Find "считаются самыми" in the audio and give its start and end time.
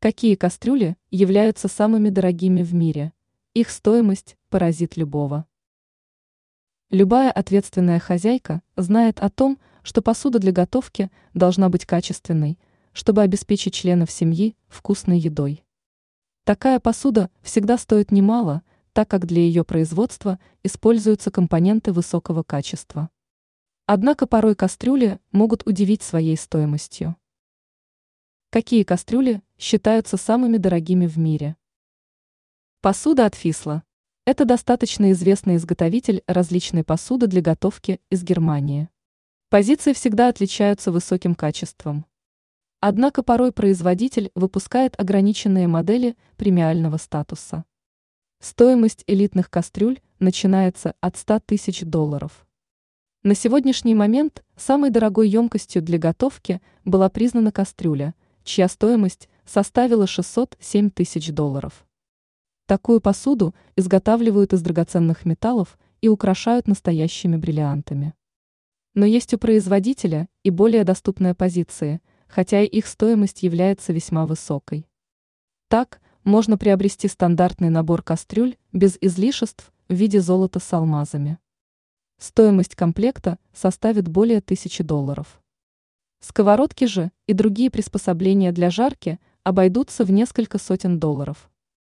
29.58-30.56